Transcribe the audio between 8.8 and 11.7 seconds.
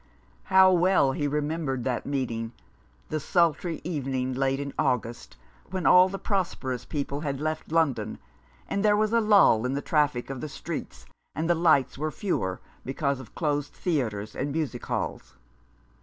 there was a lull in the traffic of the streets, and the